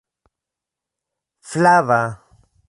[1.51, 2.01] flava